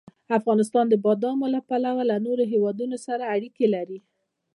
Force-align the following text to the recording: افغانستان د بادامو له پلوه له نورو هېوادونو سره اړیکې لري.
افغانستان 0.37 0.85
د 0.89 0.95
بادامو 1.05 1.45
له 1.55 1.59
پلوه 1.69 2.03
له 2.11 2.15
نورو 2.25 2.43
هېوادونو 2.53 2.97
سره 3.07 3.23
اړیکې 3.35 3.65
لري. 3.75 3.99